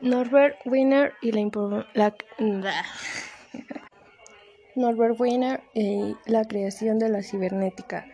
[0.00, 2.14] Norbert Wiener y la, la
[4.76, 8.06] Norbert Wiener y la creación de la cibernética.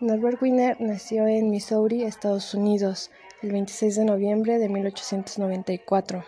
[0.00, 3.10] Norbert Wiener nació en Missouri, Estados Unidos,
[3.42, 6.24] el 26 de noviembre de 1894.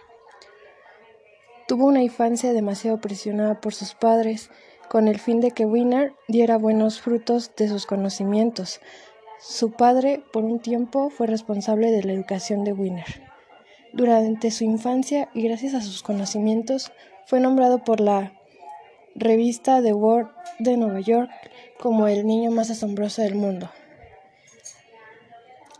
[1.68, 4.50] Tuvo una infancia demasiado presionada por sus padres,
[4.89, 8.80] con el fin de que Wiener diera buenos frutos de sus conocimientos.
[9.39, 13.33] Su padre, por un tiempo, fue responsable de la educación de Wiener.
[13.95, 16.90] Durante su infancia y gracias a sus conocimientos,
[17.26, 18.32] fue nombrado por la
[19.14, 21.30] revista The World de Nueva York
[21.79, 23.70] como el niño más asombroso del mundo.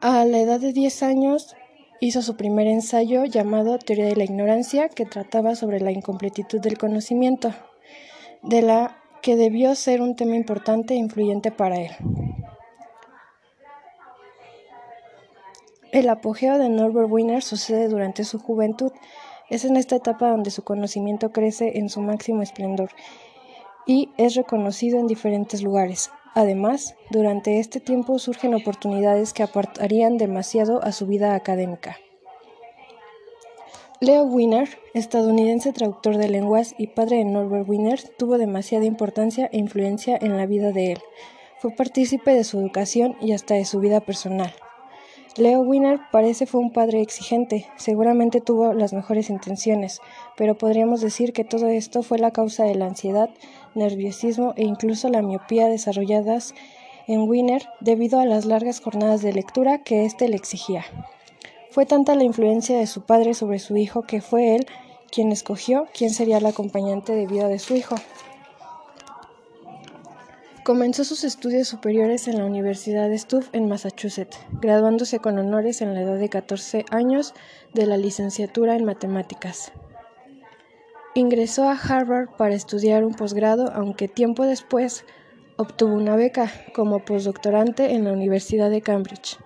[0.01, 1.57] A la edad de 10 años
[1.99, 6.79] hizo su primer ensayo llamado Teoría de la Ignorancia, que trataba sobre la incompletitud del
[6.79, 7.53] conocimiento,
[8.45, 11.91] de la que debió ser un tema importante e influyente para él.
[15.95, 18.91] El apogeo de Norbert Wiener sucede durante su juventud.
[19.49, 22.91] Es en esta etapa donde su conocimiento crece en su máximo esplendor
[23.87, 26.11] y es reconocido en diferentes lugares.
[26.35, 31.97] Además, durante este tiempo surgen oportunidades que aportarían demasiado a su vida académica.
[34.01, 39.59] Leo Wiener, estadounidense traductor de lenguas y padre de Norbert Wiener, tuvo demasiada importancia e
[39.59, 40.99] influencia en la vida de él.
[41.61, 44.53] Fue partícipe de su educación y hasta de su vida personal.
[45.37, 50.01] Leo Wiener parece fue un padre exigente, seguramente tuvo las mejores intenciones,
[50.37, 53.31] pero podríamos decir que todo esto fue la causa de la ansiedad,
[53.75, 56.55] nerviosismo e incluso la miopía desarrolladas
[57.09, 60.85] en Wiener debido a las largas jornadas de lectura que éste le exigía.
[61.71, 64.67] Fue tanta la influencia de su padre sobre su hijo que fue él
[65.11, 67.97] quien escogió quién sería el acompañante de vida de su hijo.
[70.65, 75.93] Comenzó sus estudios superiores en la Universidad de Stuff en Massachusetts, graduándose con honores en
[75.93, 77.35] la edad de 14 años
[77.75, 79.73] de la licenciatura en matemáticas.
[81.15, 85.05] Ingresó a Harvard para estudiar un posgrado, aunque tiempo después
[85.59, 89.37] obtuvo una beca como postdoctorante en la Universidad de Cambridge,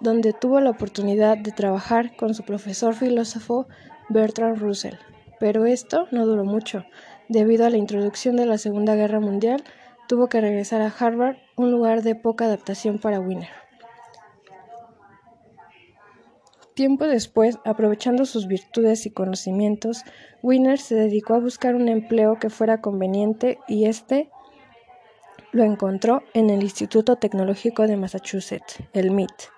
[0.00, 3.68] donde tuvo la oportunidad de trabajar con su profesor filósofo
[4.08, 4.96] Bertrand Russell.
[5.38, 6.84] Pero esto no duró mucho,
[7.28, 9.62] debido a la introducción de la Segunda Guerra Mundial
[10.08, 13.48] tuvo que regresar a Harvard, un lugar de poca adaptación para Wiener.
[16.74, 20.02] Tiempo después, aprovechando sus virtudes y conocimientos,
[20.42, 24.28] Wiener se dedicó a buscar un empleo que fuera conveniente y este
[25.52, 29.53] lo encontró en el Instituto Tecnológico de Massachusetts, el MIT.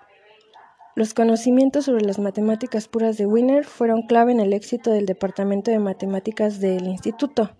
[0.97, 5.69] Los conocimientos sobre las matemáticas puras de Wiener fueron clave en el éxito del Departamento
[5.69, 7.51] de Matemáticas del Instituto.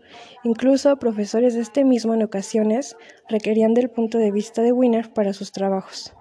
[0.43, 2.97] Incluso profesores de este mismo en ocasiones
[3.29, 6.15] requerían del punto de vista de Wiener para sus trabajos.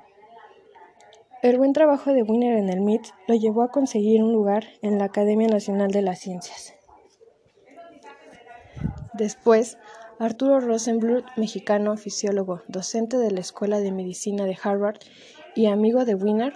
[1.42, 4.98] El buen trabajo de Wiener en el MIT lo llevó a conseguir un lugar en
[4.98, 6.74] la Academia Nacional de las Ciencias.
[9.14, 9.78] Después,
[10.18, 14.98] Arturo Rosenbluth, mexicano, fisiólogo, docente de la Escuela de Medicina de Harvard
[15.54, 16.52] y amigo de Wiener,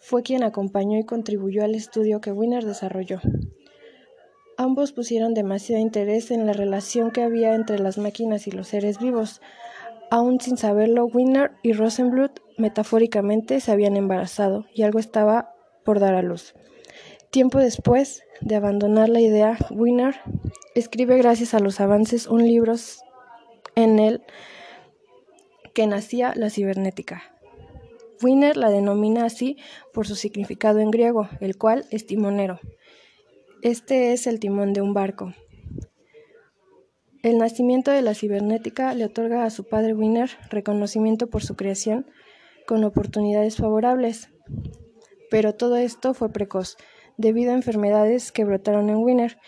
[0.00, 3.20] fue quien acompañó y contribuyó al estudio que Wiener desarrolló.
[4.56, 8.98] Ambos pusieron demasiado interés en la relación que había entre las máquinas y los seres
[8.98, 9.40] vivos.
[10.10, 16.14] Aún sin saberlo, Wiener y Rosenbluth metafóricamente se habían embarazado y algo estaba por dar
[16.14, 16.54] a luz.
[17.30, 20.16] Tiempo después de abandonar la idea, Wiener
[20.74, 22.74] escribe gracias a los avances un libro
[23.76, 24.22] en el
[25.74, 27.22] que nacía la cibernética.
[28.22, 29.56] Wiener la denomina así
[29.92, 32.60] por su significado en griego, el cual es timonero.
[33.62, 35.32] Este es el timón de un barco.
[37.22, 42.06] El nacimiento de la cibernética le otorga a su padre Wiener reconocimiento por su creación
[42.66, 44.30] con oportunidades favorables.
[45.30, 46.76] Pero todo esto fue precoz,
[47.18, 49.38] debido a enfermedades que brotaron en Wiener,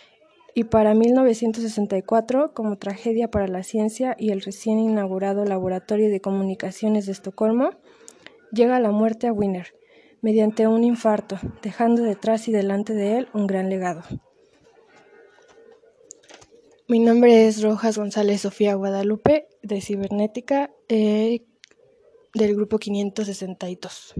[0.55, 7.06] y para 1964, como tragedia para la ciencia y el recién inaugurado Laboratorio de Comunicaciones
[7.06, 7.71] de Estocolmo,
[8.52, 9.74] llega la muerte a Wiener
[10.20, 14.02] mediante un infarto, dejando detrás y delante de él un gran legado.
[16.87, 21.44] Mi nombre es Rojas González Sofía Guadalupe, de Cibernética, eh,
[22.34, 24.14] del grupo 562.